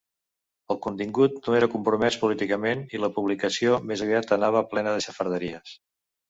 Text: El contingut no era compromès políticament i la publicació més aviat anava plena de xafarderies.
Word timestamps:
El 0.73 0.77
contingut 0.85 1.35
no 1.49 1.57
era 1.57 1.67
compromès 1.73 2.17
políticament 2.21 2.81
i 2.99 3.03
la 3.03 3.11
publicació 3.19 3.77
més 3.91 4.03
aviat 4.07 4.35
anava 4.39 4.65
plena 4.73 4.97
de 4.97 5.05
xafarderies. 5.09 5.77